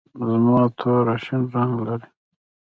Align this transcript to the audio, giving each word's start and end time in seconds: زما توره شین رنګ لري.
زما 0.27 0.61
توره 0.79 1.15
شین 1.23 1.41
رنګ 1.53 1.73
لري. 1.85 2.07